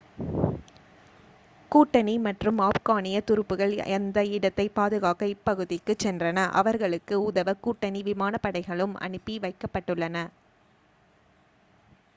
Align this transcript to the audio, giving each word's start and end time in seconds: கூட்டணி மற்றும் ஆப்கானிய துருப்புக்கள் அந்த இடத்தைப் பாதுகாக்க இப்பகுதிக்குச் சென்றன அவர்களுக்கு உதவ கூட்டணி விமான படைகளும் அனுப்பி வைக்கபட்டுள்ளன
கூட்டணி 1.71 2.15
மற்றும் 2.19 2.61
ஆப்கானிய 2.67 3.17
துருப்புக்கள் 3.23 3.75
அந்த 3.97 4.23
இடத்தைப் 4.31 4.75
பாதுகாக்க 4.75 5.29
இப்பகுதிக்குச் 5.33 6.03
சென்றன 6.05 6.47
அவர்களுக்கு 6.59 7.17
உதவ 7.27 7.57
கூட்டணி 7.61 8.01
விமான 8.09 8.39
படைகளும் 8.43 8.95
அனுப்பி 9.07 9.35
வைக்கபட்டுள்ளன 9.41 10.27